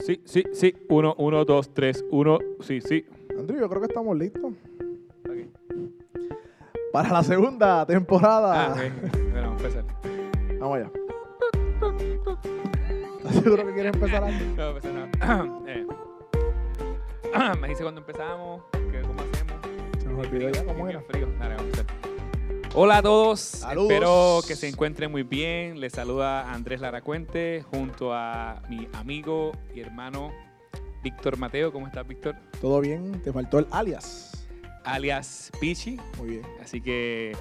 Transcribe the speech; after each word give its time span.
Sí, 0.00 0.20
sí, 0.24 0.44
sí. 0.52 0.74
Uno, 0.88 1.14
uno, 1.18 1.44
dos, 1.44 1.72
tres, 1.72 2.04
uno. 2.10 2.38
Sí, 2.60 2.80
sí. 2.80 3.04
Andrew, 3.38 3.60
yo 3.60 3.68
creo 3.68 3.80
que 3.80 3.86
estamos 3.88 4.16
listos 4.18 4.52
Ok. 5.24 5.36
para 6.92 7.10
la 7.10 7.22
segunda 7.22 7.86
temporada. 7.86 8.66
Ah, 8.66 8.72
ok. 8.72 9.12
Bueno, 9.32 9.48
vamos 9.50 9.62
a 9.62 9.66
empezar. 9.68 9.84
Vamos 10.58 10.76
allá. 10.78 10.90
¿Estás 13.18 13.34
seguro 13.42 13.66
que 13.66 13.72
quieres 13.74 13.94
empezar 13.94 14.24
antes? 14.24 14.48
No, 14.56 14.68
empezar. 14.68 14.92
no. 14.92 15.62
Eh. 15.68 15.86
Me 17.60 17.68
dice 17.68 17.82
cuando 17.82 18.00
empezamos, 18.00 18.62
que 18.72 19.00
cómo 19.02 19.20
hacemos. 19.22 19.56
Se 20.02 20.08
nos 20.08 20.18
olvidó 20.26 20.50
ya 20.50 20.64
cómo 20.64 20.88
era. 20.88 21.00
frío. 21.00 21.26
Dale, 21.38 21.54
vamos 21.56 21.78
a 21.78 21.80
empezar. 21.80 22.11
Hola 22.74 22.98
a 22.98 23.02
todos, 23.02 23.40
Saludos. 23.40 23.90
espero 23.90 24.40
que 24.48 24.56
se 24.56 24.66
encuentren 24.66 25.10
muy 25.10 25.24
bien. 25.24 25.78
Les 25.78 25.92
saluda 25.92 26.50
Andrés 26.54 26.80
Laracuente 26.80 27.62
junto 27.70 28.14
a 28.14 28.62
mi 28.70 28.88
amigo 28.94 29.52
y 29.74 29.80
hermano 29.80 30.32
Víctor 31.02 31.36
Mateo. 31.36 31.70
¿Cómo 31.70 31.86
estás, 31.86 32.08
Víctor? 32.08 32.34
¿Todo 32.62 32.80
bien? 32.80 33.20
Te 33.20 33.30
faltó 33.30 33.58
el 33.58 33.66
alias. 33.70 34.46
Alias 34.84 35.52
Pichi. 35.60 35.98
Muy 36.16 36.30
bien. 36.30 36.46
Así 36.62 36.80
que 36.80 37.36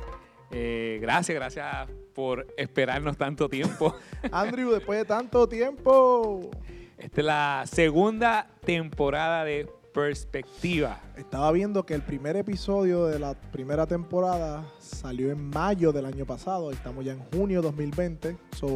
eh, 0.51 0.99
gracias, 1.01 1.33
gracias 1.33 1.87
por 2.13 2.45
esperarnos 2.57 3.15
tanto 3.15 3.47
tiempo. 3.47 3.95
Andrew, 4.33 4.71
después 4.71 4.99
de 4.99 5.05
tanto 5.05 5.47
tiempo, 5.47 6.51
Esta 6.97 7.21
es 7.21 7.25
la 7.25 7.63
segunda 7.71 8.47
temporada 8.65 9.45
de 9.45 9.69
Perspectiva. 9.93 10.99
estaba 11.17 11.51
viendo 11.51 11.85
que 11.85 11.93
el 11.93 12.01
primer 12.01 12.35
episodio 12.37 13.05
de 13.07 13.19
la 13.19 13.33
primera 13.33 13.85
temporada 13.87 14.63
salió 14.79 15.31
en 15.31 15.49
mayo 15.49 15.91
del 15.91 16.05
año 16.05 16.25
pasado. 16.25 16.71
Estamos 16.71 17.03
ya 17.05 17.13
en 17.13 17.19
junio 17.19 17.61
2020. 17.61 18.37
So, 18.57 18.67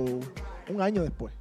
un 0.70 0.82
año 0.82 1.04
después. 1.04 1.34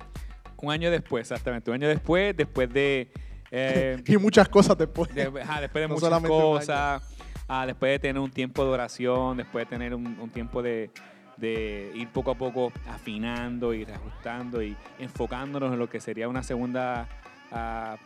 Un 0.62 0.70
año 0.70 0.90
después, 0.90 1.22
exactamente. 1.22 1.70
Un 1.70 1.74
año 1.74 1.88
después, 1.88 2.36
después 2.36 2.72
de... 2.72 3.10
eh, 3.50 4.02
Y 4.06 4.16
muchas 4.16 4.48
cosas 4.48 4.78
después. 4.78 5.12
de- 5.14 5.24
después 5.30 5.44
de 5.74 5.88
No 5.88 5.94
muchas 5.94 6.20
cosas, 6.22 7.02
ah, 7.48 7.66
después 7.66 7.92
de 7.92 7.98
tener 7.98 8.20
un 8.22 8.30
tiempo 8.30 8.64
de 8.64 8.70
oración, 8.70 9.36
después 9.36 9.66
de 9.66 9.70
tener 9.70 9.94
un, 9.94 10.06
un 10.20 10.30
tiempo 10.30 10.62
de, 10.62 10.90
de 11.36 11.90
ir 11.94 12.08
poco 12.10 12.30
a 12.30 12.34
poco 12.36 12.72
afinando 12.88 13.74
y 13.74 13.84
reajustando 13.84 14.62
y 14.62 14.76
enfocándonos 14.98 15.72
en 15.72 15.78
lo 15.78 15.88
que 15.90 16.00
sería 16.00 16.28
una 16.28 16.42
segunda 16.42 17.08
ah, 17.50 17.96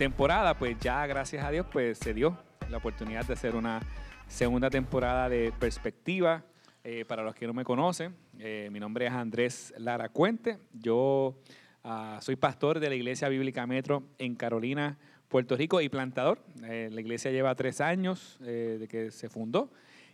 temporada, 0.00 0.56
pues 0.56 0.78
ya 0.80 1.06
gracias 1.06 1.44
a 1.44 1.50
Dios 1.50 1.66
pues 1.70 1.98
se 1.98 2.14
dio 2.14 2.34
la 2.70 2.78
oportunidad 2.78 3.26
de 3.26 3.34
hacer 3.34 3.54
una 3.54 3.82
segunda 4.28 4.70
temporada 4.70 5.28
de 5.28 5.52
perspectiva. 5.60 6.42
Eh, 6.82 7.04
para 7.06 7.22
los 7.22 7.34
que 7.34 7.46
no 7.46 7.52
me 7.52 7.64
conocen, 7.64 8.16
eh, 8.38 8.70
mi 8.72 8.80
nombre 8.80 9.04
es 9.04 9.12
Andrés 9.12 9.74
Lara 9.76 10.08
Cuente. 10.08 10.56
Yo 10.72 11.36
ah, 11.84 12.18
soy 12.22 12.36
pastor 12.36 12.80
de 12.80 12.88
la 12.88 12.94
Iglesia 12.94 13.28
Bíblica 13.28 13.66
Metro 13.66 14.04
en 14.16 14.36
Carolina, 14.36 14.96
Puerto 15.28 15.54
Rico 15.54 15.82
y 15.82 15.90
plantador. 15.90 16.42
Eh, 16.64 16.88
la 16.90 17.02
iglesia 17.02 17.30
lleva 17.30 17.54
tres 17.54 17.82
años 17.82 18.38
de 18.40 18.88
que 18.88 19.10
se 19.10 19.28
fundó 19.28 19.70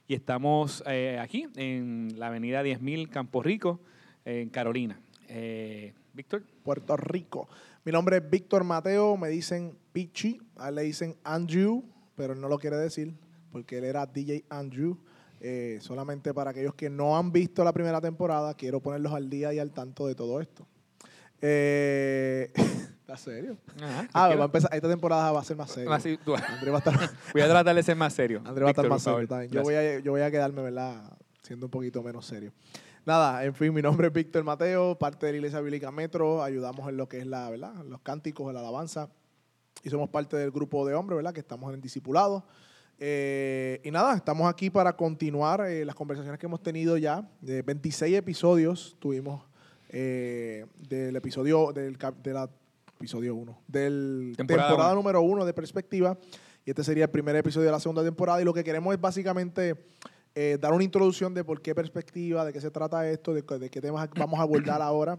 y 0.09 0.15
estamos 0.15 0.83
aquí 1.21 1.47
en 1.55 2.19
la 2.19 2.27
avenida 2.27 2.65
10.000 2.65 3.09
Campo 3.09 3.41
Rico, 3.41 3.79
en 4.25 4.49
Carolina. 4.49 4.99
Víctor, 6.17 6.43
Puerto 6.65 6.97
Rico. 6.97 7.49
Mi 7.85 7.93
nombre 7.93 8.17
es 8.17 8.29
Víctor 8.31 8.65
Mateo, 8.65 9.17
me 9.17 9.29
dicen 9.29 9.77
Pichi, 9.93 10.41
a 10.57 10.71
él 10.71 10.77
le 10.77 10.83
dicen 10.83 11.17
Andrew, 11.23 11.85
pero 12.17 12.33
él 12.33 12.41
no 12.41 12.49
lo 12.49 12.59
quiere 12.59 12.77
decir 12.77 13.15
porque 13.53 13.79
él 13.79 13.85
era 13.85 14.07
DJ 14.07 14.45
Andrew. 14.49 14.97
Eh, 15.41 15.79
solamente 15.83 16.33
para 16.33 16.51
aquellos 16.51 16.75
que 16.75 16.89
no 16.89 17.17
han 17.19 17.31
visto 17.31 17.63
la 17.63 17.73
primera 17.73 18.01
temporada, 18.01 18.55
quiero 18.55 18.81
ponerlos 18.81 19.13
al 19.13 19.29
día 19.29 19.53
y 19.53 19.59
al 19.59 19.71
tanto 19.71 20.07
de 20.07 20.15
todo 20.15 20.41
esto. 20.41 20.67
Eh, 21.43 22.51
¿Estás 23.01 23.21
serio? 23.21 23.57
Ah, 24.13 24.35
va 24.35 24.43
a 24.43 24.47
empezar, 24.47 24.75
esta 24.75 24.89
temporada 24.89 25.31
va 25.31 25.41
a 25.41 25.45
ser 25.45 25.57
más 25.57 25.71
tú- 26.25 26.35
André 26.35 26.71
va 26.71 26.79
a 26.79 26.79
estar, 26.79 26.95
voy 27.33 27.43
a 27.43 27.49
tratar 27.49 27.77
de 27.77 27.83
ser 27.83 27.95
más 27.95 28.13
serio. 28.15 28.43
André 28.45 28.65
va 28.65 28.71
a 28.71 28.73
estar 28.73 28.85
Víctor, 28.85 28.91
más 28.91 29.03
serio. 29.03 29.49
Yo, 29.51 29.63
voy 29.63 29.75
a, 29.75 29.99
yo 30.01 30.11
voy 30.13 30.23
a 30.23 30.31
quedarme, 30.31 30.63
¿verdad? 30.63 31.13
Siendo 31.43 31.67
un 31.67 31.71
poquito 31.71 32.03
menos 32.03 32.27
serio. 32.27 32.53
Nada, 33.07 33.45
en 33.45 33.55
fin, 33.55 33.73
mi 33.73 33.83
nombre 33.83 34.09
es 34.09 34.13
Víctor 34.13 34.43
Mateo, 34.43 34.99
parte 34.99 35.27
de 35.27 35.33
la 35.33 35.37
Iglesia 35.39 35.61
Bíblica 35.61 35.93
Metro. 35.93 36.43
Ayudamos 36.43 36.89
en 36.89 36.97
lo 36.97 37.09
que 37.09 37.19
es 37.19 37.27
la, 37.27 37.49
¿verdad? 37.49 37.73
Los 37.85 38.01
cánticos, 38.01 38.53
la 38.53 38.59
alabanza. 38.61 39.09
Y 39.85 39.91
somos 39.91 40.09
parte 40.11 40.37
del 40.37 40.51
grupo 40.51 40.85
de 40.85 40.95
hombres, 40.95 41.17
¿verdad? 41.17 41.33
Que 41.33 41.39
estamos 41.39 41.69
en 41.69 41.77
el 41.77 41.81
discipulado. 41.81 42.45
Eh, 42.99 43.81
y 43.85 43.91
nada, 43.93 44.17
estamos 44.17 44.49
aquí 44.51 44.71
para 44.71 44.97
continuar 44.97 45.61
eh, 45.69 45.85
las 45.85 45.95
conversaciones 45.95 46.41
que 46.41 46.47
hemos 46.47 46.61
tenido 46.63 46.97
ya. 46.97 47.29
De 47.41 47.63
26 47.63 48.17
episodios 48.17 48.97
tuvimos 48.99 49.41
eh, 49.91 50.67
del 50.89 51.15
episodio, 51.15 51.73
del, 51.73 51.97
cap- 51.99 52.21
de 52.23 52.33
la 52.33 52.51
episodio 52.97 53.37
1, 53.37 53.59
del 53.69 54.33
Temporada 54.37 54.69
temporada, 54.71 54.93
uno. 54.95 55.03
número 55.03 55.21
1 55.21 55.45
de 55.45 55.55
Perspectiva. 55.55 56.19
Y 56.65 56.71
este 56.71 56.83
sería 56.83 57.05
el 57.05 57.11
primer 57.11 57.37
episodio 57.37 57.67
de 57.67 57.73
la 57.73 57.79
segunda 57.79 58.03
temporada. 58.03 58.43
Y 58.43 58.45
lo 58.45 58.53
que 58.53 58.65
queremos 58.65 58.93
es 58.93 59.01
básicamente 59.01 59.77
eh, 60.39 60.59
dar 60.61 60.75
una 60.75 60.85
introducción 60.85 61.33
de 61.33 61.43
por 61.43 61.63
qué 61.63 61.75
perspectiva, 61.75 62.45
de 62.45 62.53
qué 62.53 62.61
se 62.61 62.71
trata 62.71 63.09
esto, 63.11 63.33
de, 63.33 63.41
de 63.41 63.71
qué 63.71 63.81
temas 63.81 64.07
vamos 64.15 64.39
a 64.39 64.43
abordar 64.43 64.83
ahora 64.83 65.19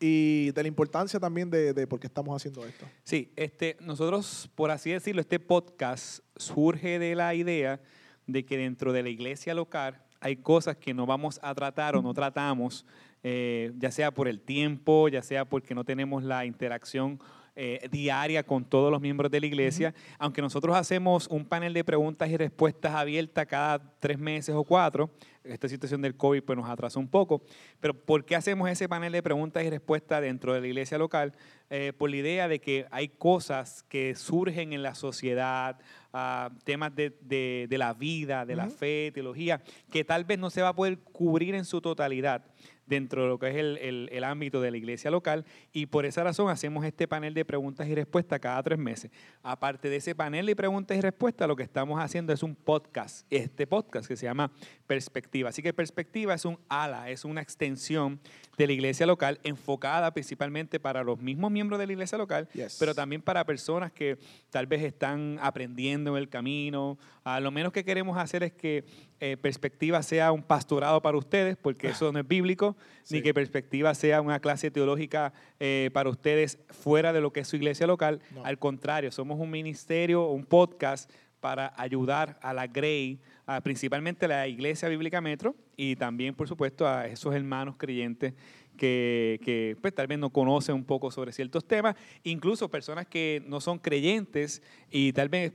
y 0.00 0.52
de 0.52 0.62
la 0.62 0.68
importancia 0.68 1.20
también 1.20 1.50
de, 1.50 1.74
de 1.74 1.86
por 1.86 2.00
qué 2.00 2.06
estamos 2.06 2.34
haciendo 2.34 2.64
esto. 2.64 2.86
Sí, 3.04 3.30
este, 3.36 3.76
nosotros, 3.80 4.50
por 4.54 4.70
así 4.70 4.90
decirlo, 4.90 5.20
este 5.20 5.38
podcast 5.38 6.20
surge 6.36 6.98
de 6.98 7.14
la 7.14 7.34
idea 7.34 7.78
de 8.26 8.46
que 8.46 8.56
dentro 8.56 8.94
de 8.94 9.02
la 9.02 9.10
iglesia 9.10 9.52
local 9.52 10.02
hay 10.18 10.36
cosas 10.36 10.78
que 10.78 10.94
no 10.94 11.04
vamos 11.04 11.38
a 11.42 11.54
tratar 11.54 11.94
o 11.96 12.00
no 12.00 12.14
tratamos, 12.14 12.86
eh, 13.22 13.72
ya 13.76 13.90
sea 13.90 14.12
por 14.12 14.28
el 14.28 14.40
tiempo, 14.40 15.08
ya 15.08 15.22
sea 15.22 15.44
porque 15.44 15.74
no 15.74 15.84
tenemos 15.84 16.24
la 16.24 16.46
interacción 16.46 17.20
eh, 17.60 17.88
diaria 17.90 18.44
con 18.44 18.64
todos 18.64 18.88
los 18.92 19.00
miembros 19.00 19.32
de 19.32 19.40
la 19.40 19.46
iglesia, 19.46 19.92
aunque 20.16 20.40
nosotros 20.40 20.76
hacemos 20.76 21.26
un 21.26 21.44
panel 21.44 21.72
de 21.74 21.82
preguntas 21.82 22.30
y 22.30 22.36
respuestas 22.36 22.94
abierta 22.94 23.44
cada 23.46 23.80
tres 23.98 24.16
meses 24.16 24.54
o 24.54 24.62
cuatro, 24.62 25.10
esta 25.42 25.68
situación 25.68 26.00
del 26.02 26.14
COVID 26.14 26.42
pues, 26.44 26.56
nos 26.56 26.68
atrasó 26.68 27.00
un 27.00 27.08
poco, 27.08 27.42
pero 27.80 27.94
¿por 27.94 28.24
qué 28.24 28.36
hacemos 28.36 28.68
ese 28.70 28.88
panel 28.88 29.10
de 29.12 29.22
preguntas 29.24 29.64
y 29.64 29.70
respuestas 29.70 30.20
dentro 30.22 30.54
de 30.54 30.60
la 30.60 30.66
iglesia 30.68 30.98
local? 30.98 31.32
Eh, 31.70 31.92
por 31.98 32.10
la 32.10 32.16
idea 32.16 32.46
de 32.48 32.60
que 32.60 32.86
hay 32.92 33.08
cosas 33.08 33.82
que 33.88 34.14
surgen 34.14 34.72
en 34.72 34.82
la 34.82 34.94
sociedad, 34.94 35.78
ah, 36.12 36.50
temas 36.64 36.94
de, 36.94 37.16
de- 37.22 37.66
de 37.68 37.78
la 37.78 37.92
vida, 37.92 38.46
de 38.46 38.54
la 38.56 38.68
fe, 38.70 39.10
teología, 39.12 39.60
que 39.90 40.04
tal 40.04 40.24
vez 40.24 40.38
no 40.38 40.48
se 40.50 40.62
va 40.62 40.68
a 40.68 40.74
poder 40.76 40.98
cubrir 40.98 41.54
en 41.56 41.64
su 41.64 41.80
totalidad 41.80 42.44
dentro 42.88 43.22
de 43.22 43.28
lo 43.28 43.38
que 43.38 43.48
es 43.50 43.56
el, 43.56 43.76
el- 43.78 44.08
el 44.12 44.24
ámbito 44.24 44.60
de 44.60 44.70
la 44.70 44.76
iglesia 44.76 45.10
local 45.10 45.44
y 45.72 45.86
por 45.86 46.06
esa 46.06 46.24
razón 46.24 46.48
hacemos 46.50 46.84
este 46.84 47.06
panel 47.06 47.34
de 47.34 47.44
preguntas 47.44 47.86
y 47.86 47.94
respuestas 47.94 48.40
cada 48.40 48.62
tres 48.62 48.78
meses. 48.78 49.10
Aparte 49.42 49.88
de 49.90 49.96
ese 49.96 50.14
panel 50.14 50.46
de 50.46 50.56
preguntas 50.56 50.96
y 50.96 51.00
respuestas, 51.00 51.46
lo 51.46 51.54
que 51.56 51.62
estamos 51.62 52.00
haciendo 52.00 52.32
es 52.32 52.42
un 52.42 52.54
podcast, 52.54 53.26
este 53.30 53.66
podcast 53.66 54.08
que 54.08 54.16
se 54.16 54.26
llama 54.26 54.50
Perspectiva. 54.86 55.50
Así 55.50 55.62
que 55.62 55.72
Perspectiva 55.72 56.34
es 56.34 56.44
un 56.44 56.58
ala, 56.68 57.10
es 57.10 57.24
una 57.24 57.42
extensión 57.42 58.18
de 58.56 58.66
la 58.66 58.72
iglesia 58.72 59.06
local 59.06 59.38
enfocada 59.44 60.12
principalmente 60.12 60.80
para 60.80 61.04
los 61.04 61.20
mismos 61.20 61.50
miembros 61.50 61.78
de 61.78 61.86
la 61.86 61.92
iglesia 61.92 62.16
local, 62.18 62.48
Yes. 62.54 62.76
pero 62.80 62.94
también 62.94 63.20
para 63.22 63.44
personas 63.44 63.92
que 63.92 64.18
tal 64.50 64.66
vez 64.66 64.82
están 64.82 65.38
aprendiendo 65.42 66.16
en 66.16 66.22
el 66.22 66.28
camino. 66.28 66.98
Ah, 67.24 67.38
lo 67.40 67.50
menos 67.50 67.72
que 67.72 67.84
queremos 67.84 68.16
hacer 68.16 68.42
es 68.42 68.52
que 68.52 68.84
eh, 69.20 69.36
Perspectiva 69.36 70.02
sea 70.02 70.32
un 70.32 70.42
pastorado 70.42 71.02
para 71.02 71.18
ustedes, 71.18 71.56
porque 71.56 71.88
eso 72.06 72.10
no 72.12 72.18
es 72.20 72.26
bíblico, 72.26 72.76
ni 73.10 73.22
que 73.22 73.34
Perspectiva 73.34 73.94
sea 73.94 74.20
una 74.20 74.40
clase 74.40 74.70
teológica 74.70 75.32
eh, 75.60 75.90
para 75.92 76.10
ustedes 76.10 76.58
fuera 76.70 77.12
de 77.12 77.20
lo 77.20 77.32
que 77.32 77.40
es 77.40 77.48
su 77.48 77.56
iglesia 77.56 77.86
local. 77.86 78.20
No. 78.34 78.44
Al 78.44 78.58
contrario, 78.58 79.10
somos 79.12 79.38
un 79.38 79.50
ministerio, 79.50 80.28
un 80.28 80.44
podcast 80.44 81.10
para 81.40 81.72
ayudar 81.76 82.38
a 82.42 82.52
la 82.52 82.66
Grey, 82.66 83.20
a 83.46 83.60
principalmente 83.60 84.26
a 84.26 84.28
la 84.28 84.48
Iglesia 84.48 84.88
Bíblica 84.88 85.20
Metro 85.20 85.54
y 85.76 85.96
también, 85.96 86.34
por 86.34 86.48
supuesto, 86.48 86.86
a 86.86 87.06
esos 87.06 87.34
hermanos 87.34 87.76
creyentes 87.76 88.34
que, 88.76 89.40
que, 89.44 89.76
pues, 89.80 89.94
tal 89.94 90.06
vez 90.06 90.18
no 90.18 90.30
conocen 90.30 90.74
un 90.74 90.84
poco 90.84 91.10
sobre 91.10 91.32
ciertos 91.32 91.66
temas, 91.66 91.96
incluso 92.24 92.68
personas 92.68 93.06
que 93.06 93.42
no 93.46 93.60
son 93.60 93.78
creyentes 93.78 94.62
y 94.90 95.12
tal 95.12 95.28
vez 95.28 95.52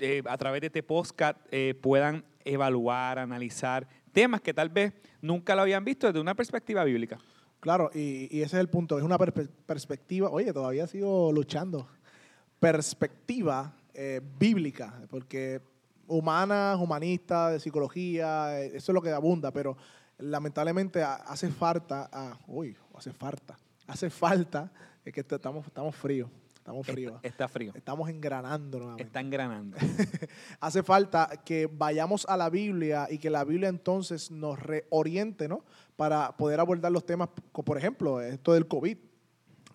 eh, 0.00 0.22
a 0.26 0.36
través 0.38 0.60
de 0.60 0.68
este 0.68 0.82
podcast 0.82 1.38
eh, 1.50 1.74
puedan 1.80 2.24
evaluar, 2.44 3.18
analizar 3.18 3.88
temas 4.08 4.40
que 4.40 4.52
tal 4.54 4.68
vez 4.68 4.92
nunca 5.20 5.54
lo 5.54 5.62
habían 5.62 5.84
visto 5.84 6.06
desde 6.06 6.20
una 6.20 6.34
perspectiva 6.34 6.84
bíblica. 6.84 7.18
Claro, 7.60 7.90
y, 7.94 8.26
ese 8.40 8.56
es 8.56 8.60
el 8.60 8.68
punto, 8.68 8.98
es 8.98 9.04
una 9.04 9.18
perspe- 9.18 9.48
perspectiva, 9.66 10.30
oye, 10.30 10.52
todavía 10.52 10.86
sigo 10.86 11.32
luchando, 11.32 11.88
perspectiva 12.60 13.74
eh, 13.94 14.20
bíblica, 14.38 14.94
porque 15.10 15.60
humana, 16.06 16.76
humanista, 16.76 17.50
de 17.50 17.60
psicología, 17.60 18.60
eh, 18.60 18.66
eso 18.74 18.92
es 18.92 18.94
lo 18.94 19.02
que 19.02 19.10
abunda, 19.10 19.50
pero 19.52 19.76
lamentablemente 20.18 21.02
ha- 21.02 21.14
hace 21.16 21.48
falta, 21.48 22.08
ah, 22.12 22.38
uy, 22.46 22.76
hace 22.94 23.12
falta, 23.12 23.58
hace 23.86 24.08
falta, 24.10 24.70
es 25.04 25.12
que 25.12 25.20
estamos, 25.20 25.66
estamos 25.66 25.96
fríos, 25.96 26.30
estamos 26.68 26.86
fríos, 26.86 27.14
Está, 27.16 27.28
está 27.28 27.48
frío, 27.48 27.72
estamos 27.74 28.08
engranando 28.10 28.78
nuevamente. 28.78 29.04
está 29.04 29.20
engranando. 29.20 29.76
hace 30.60 30.82
falta 30.82 31.28
que 31.44 31.66
vayamos 31.72 32.26
a 32.28 32.36
la 32.36 32.50
Biblia 32.50 33.06
y 33.10 33.18
que 33.18 33.30
la 33.30 33.44
Biblia 33.44 33.68
entonces 33.68 34.30
nos 34.30 34.58
reoriente, 34.58 35.48
¿no? 35.48 35.64
Para 35.96 36.36
poder 36.36 36.60
abordar 36.60 36.92
los 36.92 37.04
temas, 37.06 37.30
como 37.52 37.64
por 37.64 37.78
ejemplo, 37.78 38.20
esto 38.20 38.52
del 38.52 38.66
COVID. 38.68 38.96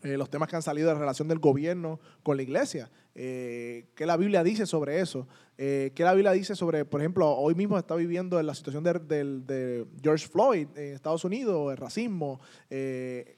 eh, 0.04 0.18
los 0.18 0.30
temas 0.30 0.50
que 0.50 0.56
han 0.57 0.62
salido 0.62 0.88
de 0.90 0.94
la 0.95 1.00
relación 1.00 1.28
del 1.30 1.40
gobierno 1.40 2.00
con 2.24 2.36
la 2.38 2.44
iglesia. 2.44 2.92
Eh, 3.16 3.86
¿Qué 3.96 4.06
la 4.06 4.18
Biblia 4.18 4.44
dice 4.44 4.66
sobre 4.66 5.00
eso? 5.00 5.28
Eh, 5.57 5.92
¿Qué 5.96 6.04
la 6.04 6.13
Biblia 6.13 6.31
dice 6.31 6.56
sobre, 6.56 6.84
por 6.84 7.00
ejemplo, 7.00 7.30
hoy 7.31 7.56
mismo 7.56 7.78
está 7.78 7.96
viviendo 7.96 8.42
la 8.42 8.54
situación 8.54 8.84
de, 8.84 8.94
de 9.00 9.86
George 10.01 10.28
Floyd 10.28 10.68
en 10.75 10.94
Estados 10.96 11.24
Unidos, 11.24 11.72
el 11.72 11.78
racismo, 11.78 12.39
eh, 12.69 13.38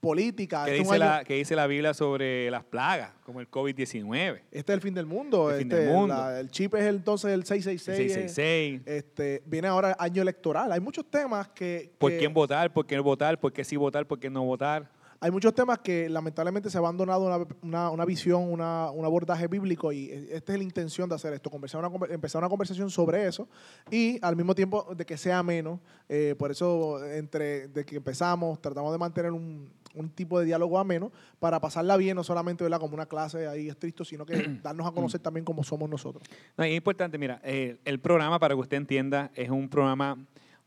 política. 0.00 0.64
¿Qué 0.64 0.72
Este 0.72 0.82
dice, 0.84 0.98
la, 0.98 1.24
qué 1.24 1.34
dice 1.34 1.56
la 1.56 1.66
Biblia 1.66 1.94
sobre 1.94 2.50
las 2.50 2.64
plagas, 2.64 3.12
como 3.24 3.40
el 3.40 3.50
COVID-19? 3.50 4.42
Este 4.50 4.72
es 4.72 4.76
el 4.76 4.80
fin 4.80 4.94
del 4.94 5.06
mundo. 5.06 5.50
El 5.50 5.58
fin 5.58 5.72
este, 5.72 5.84
del 5.84 5.94
mundo. 5.94 6.14
la- 6.14 6.40
el 6.40 6.50
chip 6.50 6.74
es 6.74 6.84
el, 6.84 6.96
entonces 6.96 7.30
el 7.32 7.44
666. 7.44 7.88
El 7.88 8.28
666. 8.28 8.82
Este, 8.86 9.42
viene 9.46 9.68
ahora 9.68 9.96
año 9.98 10.22
electoral. 10.22 10.70
Hay 10.72 10.80
muchos 10.80 11.04
temas 11.10 11.48
que... 11.48 11.90
¿Por 11.98 12.12
que- 12.12 12.18
quién 12.18 12.32
votar? 12.32 12.72
¿Por 12.72 12.86
qué 12.86 12.96
no 12.96 13.02
votar? 13.02 13.38
¿Por 13.38 13.52
qué 13.52 13.64
sí 13.64 13.76
votar? 13.76 14.06
¿Por 14.06 14.18
qué 14.18 14.30
no 14.30 14.44
votar? 14.44 14.90
Hay 15.20 15.32
muchos 15.32 15.52
temas 15.52 15.80
que 15.80 16.08
lamentablemente 16.08 16.70
se 16.70 16.78
ha 16.78 16.80
abandonado 16.80 17.26
una, 17.26 17.46
una- 17.62 17.90
una 17.90 18.04
visión, 18.04 18.44
una- 18.52 18.90
un 18.92 19.04
abordaje 19.04 19.48
bíblico 19.48 19.90
y 19.92 20.10
esta 20.30 20.52
es 20.52 20.58
la 20.58 20.64
intención 20.64 21.08
de 21.08 21.16
hacer 21.16 21.32
esto, 21.32 21.50
conversar 21.50 21.84
una, 21.84 22.06
empezar 22.14 22.40
una 22.40 22.48
conversación 22.48 22.88
sobre 22.88 23.26
eso 23.26 23.48
y 23.90 24.18
al 24.22 24.36
mismo 24.36 24.54
tiempo 24.54 24.86
de 24.96 25.04
que 25.04 25.16
sea 25.16 25.42
menos. 25.42 25.80
por 26.38 26.50
eso 26.52 27.04
entre 27.04 27.66
de 27.68 27.84
que 27.84 27.96
empezamos 27.96 28.60
tratamos 28.62 28.92
de 28.92 28.98
mantener 28.98 29.32
un, 29.32 29.68
un 29.94 30.08
tipo 30.10 30.38
de 30.38 30.46
diálogo 30.46 30.78
ameno 30.78 31.10
para 31.40 31.60
pasarla 31.60 31.96
bien, 31.96 32.14
no 32.14 32.22
solamente 32.22 32.62
¿verdad? 32.62 32.78
como 32.78 32.94
una 32.94 33.06
clase 33.06 33.48
ahí 33.48 33.68
estricto, 33.68 34.04
sino 34.04 34.24
que 34.24 34.32
darnos 34.62 34.86
a 34.86 34.92
conocer 34.92 35.20
también 35.20 35.44
como 35.44 35.64
somos 35.64 35.90
nosotros. 35.90 36.22
No, 36.56 36.62
es 36.62 36.72
importante, 36.76 37.18
mira, 37.18 37.40
eh, 37.42 37.78
el 37.84 37.98
programa, 37.98 38.38
para 38.38 38.54
que 38.54 38.60
usted 38.60 38.76
entienda, 38.76 39.32
es 39.34 39.50
un 39.50 39.68
programa 39.68 40.16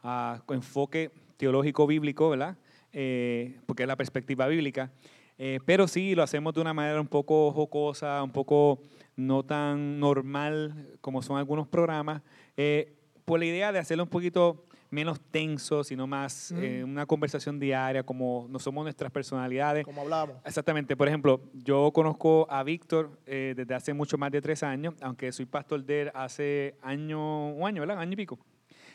ah, 0.03 0.41
con 0.45 0.57
enfoque 0.57 1.09
teológico 1.37 1.87
bíblico, 1.87 2.29
¿verdad? 2.29 2.57
Eh, 2.93 3.59
porque 3.65 3.83
es 3.83 3.87
la 3.87 3.95
perspectiva 3.95 4.47
bíblica. 4.47 4.91
Eh, 5.37 5.59
pero 5.65 5.87
sí, 5.87 6.13
lo 6.13 6.23
hacemos 6.23 6.53
de 6.53 6.61
una 6.61 6.73
manera 6.73 7.01
un 7.01 7.07
poco 7.07 7.51
jocosa, 7.51 8.21
un 8.21 8.31
poco 8.31 8.81
no 9.15 9.43
tan 9.43 9.99
normal 9.99 10.97
como 11.01 11.21
son 11.21 11.37
algunos 11.37 11.67
programas, 11.67 12.21
eh, 12.57 12.93
por 13.25 13.39
la 13.39 13.45
idea 13.45 13.71
de 13.71 13.79
hacerlo 13.79 14.03
un 14.03 14.09
poquito 14.09 14.65
menos 14.91 15.21
tenso, 15.31 15.83
sino 15.83 16.05
más 16.05 16.51
eh, 16.51 16.83
una 16.83 17.05
conversación 17.05 17.59
diaria, 17.59 18.03
como 18.03 18.45
no 18.49 18.59
somos 18.59 18.83
nuestras 18.83 19.09
personalidades. 19.09 19.85
Como 19.85 20.01
hablábamos. 20.01 20.35
Exactamente. 20.45 20.97
Por 20.97 21.07
ejemplo, 21.07 21.41
yo 21.53 21.91
conozco 21.93 22.45
a 22.49 22.61
Víctor 22.63 23.17
eh, 23.25 23.53
desde 23.55 23.73
hace 23.73 23.93
mucho 23.93 24.17
más 24.17 24.31
de 24.31 24.41
tres 24.41 24.63
años, 24.63 24.93
aunque 25.01 25.31
soy 25.31 25.45
pastor 25.45 25.83
de 25.85 26.01
él 26.01 26.11
hace 26.13 26.75
año, 26.81 27.51
un 27.53 27.65
año, 27.65 27.79
¿verdad? 27.79 27.99
Año 27.99 28.13
y 28.13 28.17
pico. 28.17 28.37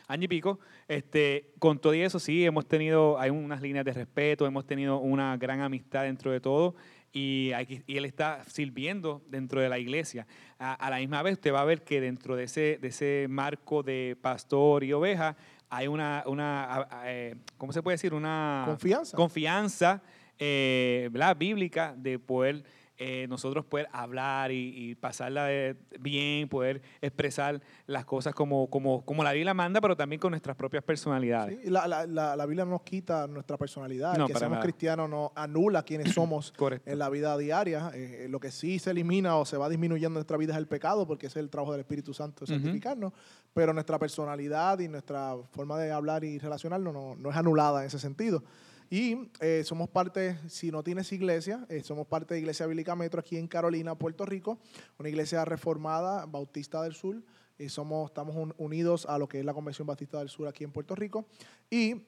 Año 0.09 0.25
y 0.25 0.29
pico. 0.29 0.61
Este, 0.89 1.53
con 1.59 1.79
todo 1.81 1.95
y 1.95 2.01
eso, 2.03 2.19
sí, 2.19 2.45
hemos 2.45 2.67
tenido, 2.67 3.19
hay 3.19 3.31
unas 3.31 3.61
líneas 3.61 3.85
de 3.85 3.93
respeto, 3.93 4.47
hemos 4.47 4.67
tenido 4.67 4.99
una 4.99 5.37
gran 5.37 5.61
amistad 5.61 6.05
dentro 6.05 6.31
de 6.31 6.41
todo 6.41 6.77
y, 7.13 7.51
hay- 7.55 7.83
y 7.87 7.97
él 7.97 8.05
está 8.05 8.45
sirviendo 8.47 9.23
dentro 9.29 9.61
de 9.61 9.69
la 9.69 9.79
iglesia. 9.79 10.27
A, 10.59 10.75
a 10.75 10.91
la 10.91 10.99
misma 10.99 11.23
vez, 11.23 11.35
usted 11.35 11.53
va 11.53 11.61
a 11.63 11.65
ver 11.65 11.83
que 11.83 12.01
dentro 12.01 12.37
de 12.37 12.45
ese, 12.45 12.79
de 12.81 12.89
ese 12.89 13.27
marco 13.29 13.83
de 13.83 14.17
pastor 14.21 14.85
y 14.85 14.93
oveja, 14.93 15.37
hay 15.69 15.89
una, 15.89 16.23
una 16.27 16.87
eh, 17.07 17.35
¿cómo 17.59 17.73
se 17.73 17.83
puede 17.83 17.95
decir? 17.95 18.15
Una 18.15 18.63
Confianza. 18.67 19.17
confianza 19.17 20.03
eh, 20.39 21.09
¿verdad? 21.11 21.37
bíblica 21.37 21.95
de 21.97 22.19
poder 22.21 22.63
eh, 22.99 23.27
nosotros 23.29 23.65
poder 23.67 23.89
hablar 23.93 24.51
y, 24.53 24.73
y 24.91 24.95
pasarla 24.95 25.45
de- 25.45 25.77
bien, 26.01 26.49
poder 26.49 26.81
expresar 27.01 27.61
las 27.87 28.05
cosas 28.05 28.35
como, 28.35 28.69
como, 28.71 29.05
como 29.05 29.23
la 29.23 29.33
Biblia 29.33 29.53
manda, 29.55 29.81
pero 29.81 29.97
también 29.97 30.19
con 30.21 30.31
nuestras 30.31 30.57
propias 30.57 30.83
personalidades. 30.83 31.59
Sí, 31.63 31.71
la, 31.71 31.87
la- 31.87 32.07
la- 32.07 32.37
la 32.37 32.47
Biblia 32.47 32.65
no 32.65 32.71
nos 32.73 32.83
quita 32.83 33.27
nuestra 33.27 33.57
personalidad. 33.57 34.17
No, 34.17 34.27
que 34.27 34.35
seamos 34.35 34.57
nada. 34.57 34.63
cristianos 34.63 35.11
no 35.11 35.33
anula 35.35 35.83
quiénes 35.83 36.13
somos 36.15 36.53
en 36.87 36.99
la 36.99 37.09
vida 37.11 37.37
diaria. 37.37 37.91
Eh, 37.95 38.27
lo 38.31 38.41
que 38.41 38.51
sí 38.51 38.79
se 38.79 38.91
elimina 38.93 39.37
o 39.37 39.45
se 39.45 39.57
va 39.57 39.69
disminuyendo 39.69 40.09
en 40.09 40.15
nuestra 40.15 40.37
vida 40.37 40.53
es 40.55 40.59
el 40.59 40.67
pecado, 40.67 41.07
porque 41.07 41.27
ese 41.27 41.39
es 41.39 41.45
el 41.45 41.51
trabajo 41.51 41.73
del 41.73 41.81
Espíritu 41.81 42.15
Santo, 42.15 42.45
Ujú. 42.45 42.55
santificarnos. 42.55 43.13
Pero 43.53 43.73
nuestra 43.73 43.99
personalidad 43.99 44.79
y 44.81 44.89
nuestra 44.89 45.35
forma 45.53 45.79
de 45.79 45.91
hablar 45.93 46.25
y 46.25 46.39
relacionarnos 46.39 46.93
no, 46.93 47.15
no 47.17 47.31
es 47.31 47.37
anulada 47.37 47.81
en 47.81 47.87
ese 47.89 47.99
sentido. 47.99 48.43
Y 48.89 49.31
eh, 49.41 49.63
somos 49.65 49.89
parte, 49.89 50.39
si 50.49 50.71
no 50.71 50.83
tienes 50.83 51.11
iglesia, 51.13 51.67
eh, 51.69 51.83
somos 51.83 52.07
parte 52.07 52.35
de 52.35 52.41
Iglesia 52.41 52.67
Bíblica 52.67 52.95
Metro 52.95 53.21
aquí 53.21 53.37
en 53.37 53.49
Carolina, 53.49 53.97
Puerto 53.97 54.25
Rico, 54.25 54.59
una 54.99 55.09
iglesia 55.09 55.45
reformada, 55.45 56.25
bautista 56.27 56.83
del 56.83 56.95
sur. 56.95 57.23
Y 57.59 57.69
somos, 57.71 58.11
estamos 58.11 58.37
un- 58.37 58.55
unidos 58.59 59.07
a 59.07 59.19
lo 59.19 59.29
que 59.29 59.41
es 59.41 59.45
la 59.45 59.55
Convención 59.55 59.87
Bautista 59.87 60.19
del 60.19 60.29
Sur 60.29 60.47
aquí 60.47 60.63
en 60.63 60.71
Puerto 60.73 60.95
Rico. 60.95 61.27
Y 61.71 62.03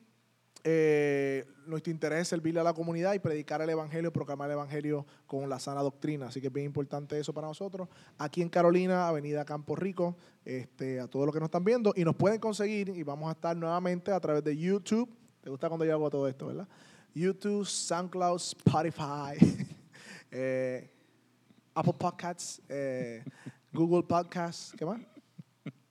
eh, 0.65 1.47
nuestro 1.67 1.91
interés 1.91 2.21
es 2.23 2.29
servirle 2.29 2.61
a 2.61 2.65
la 2.65 2.75
comunidad 2.75 3.15
y 3.15 3.19
predicar 3.19 3.63
el 3.63 3.71
Evangelio, 3.71 4.13
proclamar 4.13 4.51
el 4.51 4.55
Evangelio 4.55 5.07
con 5.27 5.49
la 5.49 5.59
sana 5.59 5.83
doctrina. 5.83 6.27
Así 6.27 6.41
que 6.41 6.49
es 6.49 6.53
bien 6.53 6.67
importante 6.67 7.19
eso 7.19 7.33
para 7.33 7.47
nosotros. 7.47 7.89
Aquí 8.19 8.43
en 8.43 8.51
Carolina, 8.51 9.09
Avenida 9.09 9.45
Campo 9.47 9.75
Rico, 9.75 10.17
este, 10.45 11.01
a 11.01 11.09
todos 11.09 11.25
los 11.27 11.33
que 11.33 11.41
nos 11.41 11.47
están 11.47 11.65
viendo. 11.65 11.93
Y 11.97 12.05
nos 12.05 12.15
pueden 12.17 12.41
conseguir, 12.41 12.91
y 12.91 13.03
vamos 13.03 13.29
a 13.31 13.33
estar 13.33 13.57
nuevamente 13.57 14.13
a 14.13 14.21
través 14.21 14.45
de 14.45 14.57
YouTube. 14.57 15.09
¿Te 15.41 15.51
gusta 15.51 15.69
cuando 15.69 15.85
yo 15.85 15.93
hago 15.93 16.11
todo 16.11 16.29
esto, 16.29 16.47
verdad? 16.49 16.69
YouTube, 17.15 17.65
SoundCloud, 17.65 18.37
Spotify, 18.37 19.67
eh, 20.31 20.91
Apple 21.75 21.95
Podcasts, 21.99 22.61
eh, 22.69 23.25
Google 23.73 24.03
Podcasts, 24.03 24.75
¿qué 24.77 24.85
más? 24.85 25.01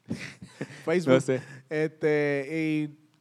Facebook. 0.85 1.13
No 1.13 1.21
sé. 1.21 1.41
Este, 1.69 2.47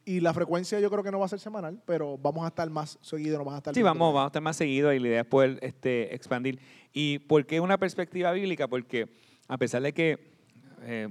y, 0.05 0.13
y 0.15 0.19
la 0.19 0.33
frecuencia 0.33 0.79
yo 0.79 0.89
creo 0.89 1.03
que 1.03 1.11
no 1.11 1.19
va 1.19 1.25
a 1.25 1.29
ser 1.29 1.39
semanal, 1.39 1.81
pero 1.85 2.17
vamos 2.17 2.43
a 2.43 2.49
estar 2.49 2.69
más 2.69 2.97
seguido, 3.01 3.37
no 3.37 3.45
vas 3.45 3.55
a 3.55 3.57
estar 3.57 3.73
Sí, 3.73 3.81
vamos, 3.81 4.13
vamos 4.13 4.25
a 4.25 4.27
estar 4.27 4.41
más 4.41 4.57
seguidos 4.57 4.93
y 4.93 4.99
la 4.99 5.07
idea 5.07 5.21
es 5.21 5.27
poder 5.27 5.59
este, 5.61 6.13
expandir. 6.13 6.59
¿Y 6.93 7.19
por 7.19 7.45
qué 7.45 7.59
una 7.59 7.77
perspectiva 7.77 8.31
bíblica? 8.31 8.67
Porque 8.67 9.09
a 9.47 9.57
pesar 9.57 9.81
de 9.81 9.93
que, 9.93 10.33
eh, 10.81 11.07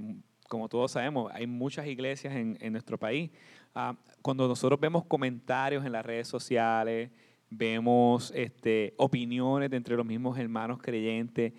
como 0.47 0.69
todos 0.69 0.91
sabemos, 0.91 1.31
hay 1.33 1.47
muchas 1.47 1.87
iglesias 1.87 2.35
en, 2.35 2.57
en 2.61 2.71
nuestro 2.71 2.97
país, 2.97 3.31
ah, 3.77 3.95
cuando 4.21 4.47
nosotros 4.47 4.79
vemos 4.79 5.05
comentarios 5.05 5.85
en 5.85 5.91
las 5.91 6.05
redes 6.05 6.27
sociales, 6.27 7.11
vemos 7.49 8.31
este, 8.35 8.93
opiniones 8.97 9.69
de 9.69 9.77
entre 9.77 9.95
los 9.95 10.05
mismos 10.05 10.37
hermanos 10.37 10.79
creyentes, 10.81 11.53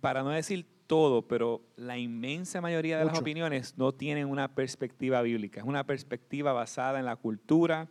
para 0.00 0.22
no 0.22 0.30
decir 0.30 0.66
todo, 0.86 1.26
pero 1.26 1.62
la 1.76 1.98
inmensa 1.98 2.60
mayoría 2.60 2.98
de 2.98 3.04
las 3.04 3.18
opiniones 3.18 3.76
no 3.76 3.92
tienen 3.92 4.28
una 4.28 4.54
perspectiva 4.54 5.22
bíblica, 5.22 5.60
es 5.60 5.66
una 5.66 5.84
perspectiva 5.84 6.52
basada 6.52 6.98
en 6.98 7.04
la 7.04 7.16
cultura, 7.16 7.88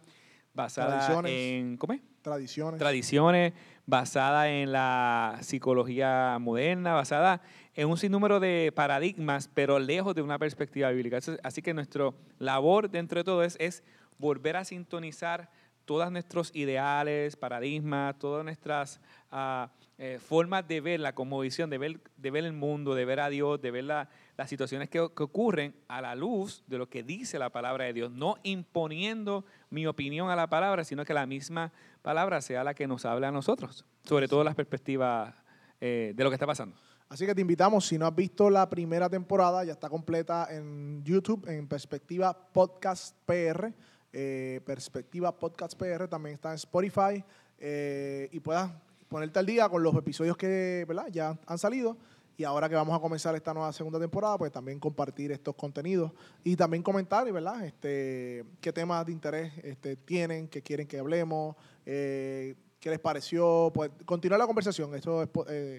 basada 0.54 1.22
en 1.30 1.78
¿cómo 1.78 1.94
es? 1.94 2.02
Tradiciones. 2.28 2.78
tradiciones, 2.80 3.54
basada 3.86 4.50
en 4.50 4.72
la 4.72 5.38
psicología 5.42 6.38
moderna, 6.40 6.94
basada 6.94 7.42
en 7.76 7.88
un 7.88 7.98
sinnúmero 7.98 8.40
de 8.40 8.72
paradigmas, 8.76 9.50
pero 9.54 9.80
lejos 9.80 10.14
de 10.14 10.22
una 10.22 10.38
perspectiva 10.38 10.90
bíblica. 10.90 11.20
Así- 11.44 11.62
que 11.62 11.74
nuestra 11.74 12.10
labor 12.40 12.90
dentro 12.90 13.20
de 13.20 13.24
todo 13.24 13.44
es, 13.44 13.56
es 13.60 13.84
volver 14.18 14.58
a 14.58 14.66
sintonizar 14.66 15.50
todos 15.88 16.12
nuestros 16.12 16.56
ideales, 16.56 17.36
paradigmas, 17.36 18.20
todas 18.20 18.44
nuestras 18.44 19.00
ah, 19.32 19.72
eh, 19.98 20.20
formas 20.24 20.68
de 20.68 20.80
ver 20.82 21.00
la 21.00 21.16
cosmovisión, 21.16 21.70
de 21.72 21.80
ver, 21.80 22.00
de 22.18 22.30
ver 22.30 22.46
el 22.46 22.54
mundo, 22.54 22.94
de 22.94 23.06
ver 23.06 23.20
a 23.20 23.30
Dios, 23.30 23.60
de 23.62 23.72
ver 23.72 23.86
la- 23.86 24.10
las 24.38 24.50
situaciones 24.50 24.90
que, 24.90 25.00
que 25.16 25.24
ocurren 25.24 25.74
a 25.88 26.00
la 26.02 26.14
luz 26.14 26.64
de 26.68 26.78
lo 26.78 26.88
que 26.88 27.02
dice 27.02 27.40
la 27.40 27.50
palabra 27.50 27.86
de 27.86 27.94
Dios, 27.94 28.12
no 28.12 28.36
imponiendo 28.44 29.46
mi 29.72 29.88
opinión 29.88 30.30
a 30.30 30.36
la 30.36 30.48
palabra, 30.48 30.84
sino 30.84 31.04
que 31.06 31.14
la 31.16 31.26
misma 31.26 31.72
palabra 32.04 32.42
sea 32.42 32.64
la 32.64 32.74
que 32.76 32.86
nos 32.86 33.06
habla 33.06 33.30
a 33.30 33.32
nosotros, 33.32 33.86
sobre 34.04 34.28
todo 34.28 34.44
las 34.44 34.54
perspectivas 34.56 35.34
eh, 35.82 36.14
de 36.16 36.24
lo 36.24 36.30
que 36.30 36.36
está 36.36 36.46
pasando. 36.46 36.76
Así 37.10 37.26
que 37.26 37.34
te 37.34 37.40
invitamos, 37.42 37.86
si 37.88 37.98
no 37.98 38.06
has 38.06 38.14
visto 38.16 38.50
la 38.50 38.70
primera 38.70 39.10
temporada, 39.10 39.64
ya 39.64 39.72
está 39.72 39.90
completa 39.90 40.48
en 40.52 41.02
YouTube, 41.06 41.48
en 41.48 41.66
Perspectiva 41.68 42.38
Podcast 42.52 43.16
PR. 43.26 43.74
Eh, 44.20 44.62
Perspectiva 44.66 45.32
Podcast 45.38 45.78
PR 45.78 46.08
también 46.08 46.34
está 46.34 46.50
en 46.50 46.56
Spotify. 46.56 47.24
eh, 47.60 48.28
y 48.32 48.40
puedas 48.40 48.72
ponerte 49.08 49.38
al 49.38 49.46
día 49.46 49.70
con 49.70 49.84
los 49.84 49.94
episodios 49.96 50.36
que 50.36 50.86
¿verdad? 50.88 51.06
ya 51.12 51.38
han 51.46 51.58
salido. 51.60 51.96
Y 52.36 52.44
ahora 52.44 52.68
que 52.68 52.74
vamos 52.74 52.98
a 52.98 53.00
comenzar 53.00 53.36
esta 53.36 53.54
nueva 53.54 53.72
segunda 53.74 54.00
temporada, 54.00 54.36
pues 54.40 54.52
también 54.52 54.80
compartir 54.80 55.32
estos 55.32 55.54
contenidos 55.54 56.12
y 56.44 56.56
también 56.56 56.82
comentar, 56.82 57.32
¿verdad? 57.32 57.64
Este, 57.64 58.44
qué 58.60 58.74
temas 58.74 59.06
de 59.06 59.12
interés 59.12 59.54
este, 59.64 59.96
tienen, 59.96 60.48
qué 60.48 60.64
quieren 60.64 60.88
que 60.88 60.98
hablemos, 60.98 61.56
eh, 61.86 62.56
qué 62.80 62.90
les 62.90 63.00
pareció, 63.00 63.72
pues 63.74 63.92
continuar 64.06 64.40
la 64.40 64.48
conversación. 64.48 64.96
Esto 64.96 65.30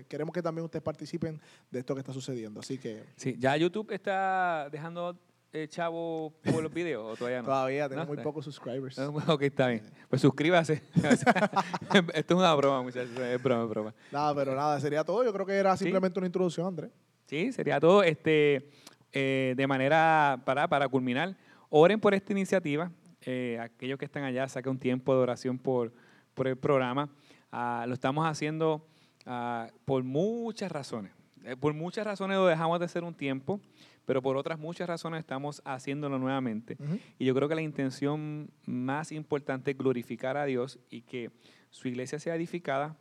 queremos 0.09 0.33
que 0.33 0.43
también 0.43 0.65
ustedes 0.65 0.83
participen 0.83 1.41
de 1.73 1.79
esto 1.81 1.95
que 1.95 2.01
está 2.01 2.13
sucediendo. 2.13 2.61
Así 2.61 2.79
que 2.79 3.05
Sí, 3.17 3.37
¿Ya 3.39 3.57
YouTube 3.57 3.91
está 3.93 4.69
dejando 4.71 5.17
eh, 5.53 5.67
chavo 5.69 6.35
por 6.43 6.63
los 6.63 6.73
videos 6.73 7.13
o 7.13 7.17
todavía 7.17 7.39
no? 7.41 7.45
todavía 7.47 7.89
tenemos 7.89 8.09
No, 8.09 8.15
muy 8.15 8.23
pocos 8.23 8.45
subscribers. 8.45 8.99
Ok, 8.99 9.43
está 9.43 9.69
bien. 9.69 9.83
Pues 10.09 10.21
suscríbase. 10.23 10.83
Esto 12.15 12.35
es 12.35 12.39
una 12.39 12.55
broma, 12.55 12.83
muchachos. 12.83 13.17
Es 13.19 13.43
broma, 13.43 13.65
es 13.65 13.69
broma. 13.71 13.95
Nada, 14.13 14.35
pero 14.35 14.55
nada, 14.55 14.79
sería 14.81 15.05
todo. 15.05 15.25
Yo 15.25 15.33
creo 15.33 15.47
que 15.47 15.55
era 15.55 15.77
Sí. 15.77 15.85
simplemente 15.85 16.19
una 16.19 16.27
introducción, 16.27 16.67
Andrés. 16.67 16.91
Sí, 17.27 17.53
sería 17.53 17.81
todo. 17.81 18.03
Este, 18.03 18.71
eh, 19.13 19.55
de 19.57 19.67
manera 19.67 20.41
para, 20.45 20.69
para 20.69 20.89
culminar, 20.89 21.37
oren 21.71 22.01
por 22.01 22.15
esta 22.15 22.33
iniciativa. 22.33 22.91
Eh, 23.23 23.59
aquellos 23.61 23.99
que 23.99 24.05
están 24.05 24.25
allá, 24.25 24.49
saquen 24.49 24.73
un 24.73 24.79
tiempo 24.79 25.15
de 25.15 25.21
oración 25.21 25.59
por, 25.59 25.93
por 26.35 26.47
el 26.47 26.57
programa. 26.57 27.11
Ah, 27.51 27.85
lo 27.89 27.95
estamos 27.95 28.27
haciendo 28.27 28.87
ah, 29.27 29.69
por 29.85 30.05
muchas 30.05 30.71
razones. 30.71 31.13
Eh, 31.49 31.57
por 31.57 31.73
muchas 31.75 32.05
razones 32.07 32.37
lo 32.37 32.47
dejamos 32.47 32.79
de 32.79 32.85
hacer 32.85 33.05
un 33.05 33.15
tiempo, 33.15 33.61
pero 34.05 34.21
por 34.23 34.37
otras 34.37 34.59
muchas 34.59 34.87
razones 34.89 35.21
estamos 35.21 35.63
haciéndolo 35.65 36.19
nuevamente. 36.19 36.77
Y 37.19 37.25
yo 37.25 37.35
creo 37.35 37.49
que 37.49 37.55
la 37.55 37.63
intención 37.63 38.51
más 38.67 39.13
importante 39.13 39.71
es 39.71 39.79
glorificar 39.79 40.37
a 40.37 40.45
Dios 40.45 40.79
y 40.91 41.03
que 41.03 41.31
su 41.71 41.89
iglesia 41.89 42.19
sea 42.19 42.35
edificada, 42.35 42.97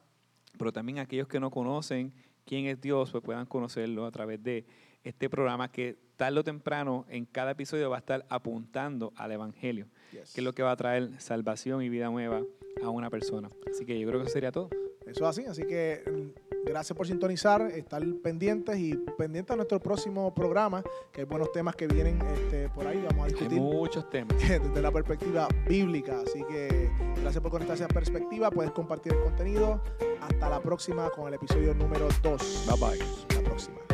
pero 0.57 0.71
también 0.71 0.99
aquellos 0.99 1.27
que 1.27 1.39
no 1.39 1.51
conocen 1.51 2.13
quién 2.45 2.65
es 2.65 2.79
Dios, 2.79 3.11
pues 3.11 3.23
puedan 3.23 3.45
conocerlo 3.45 4.05
a 4.05 4.11
través 4.11 4.41
de 4.41 4.65
este 5.03 5.29
programa 5.29 5.71
que 5.71 5.97
tarde 6.15 6.39
o 6.39 6.43
temprano 6.43 7.05
en 7.09 7.25
cada 7.25 7.51
episodio 7.51 7.89
va 7.89 7.97
a 7.97 7.99
estar 7.99 8.25
apuntando 8.29 9.13
al 9.17 9.31
Evangelio, 9.31 9.87
Yes. 10.11 10.33
que 10.33 10.41
es 10.41 10.43
lo 10.43 10.53
que 10.53 10.63
va 10.63 10.71
a 10.71 10.75
traer 10.77 11.19
salvación 11.19 11.83
y 11.83 11.89
vida 11.89 12.09
nueva 12.09 12.41
a 12.83 12.89
una 12.89 13.09
persona. 13.09 13.49
Así 13.69 13.85
que 13.85 13.99
yo 13.99 14.07
creo 14.07 14.19
que 14.19 14.25
eso 14.25 14.33
sería 14.33 14.51
todo. 14.51 14.69
Eso 15.05 15.23
es 15.23 15.37
así, 15.37 15.45
así 15.45 15.63
que 15.67 16.03
mm, 16.05 16.46
gracias 16.67 16.95
por 16.95 17.07
sintonizar, 17.07 17.61
estar 17.61 18.03
pendientes 18.23 18.77
y 18.77 18.95
pendientes 19.17 19.53
a 19.53 19.55
nuestro 19.55 19.79
próximo 19.79 20.33
programa, 20.33 20.83
que 21.11 21.21
hay 21.21 21.25
buenos 21.25 21.51
temas 21.51 21.75
que 21.75 21.87
vienen 21.87 22.19
este, 22.33 22.69
por 22.69 22.87
ahí, 22.87 23.01
vamos 23.07 23.21
a 23.21 23.25
Hay 23.25 23.33
discutir 23.33 23.59
muchos 23.59 24.09
temas. 24.09 24.37
desde 24.47 24.81
la 24.81 24.91
perspectiva 24.91 25.47
bíblica, 25.67 26.21
así 26.21 26.43
que 26.43 26.89
gracias 27.21 27.41
por 27.41 27.51
conectarse 27.51 27.83
a 27.83 27.87
perspectiva, 27.87 28.51
puedes 28.51 28.71
compartir 28.71 29.13
el 29.13 29.21
contenido, 29.21 29.81
hasta 30.21 30.49
la 30.49 30.59
próxima 30.59 31.09
con 31.09 31.27
el 31.27 31.33
episodio 31.35 31.73
número 31.73 32.07
2. 32.21 32.65
Bye 32.67 32.79
bye. 32.79 33.35
La 33.35 33.43
próxima. 33.43 33.86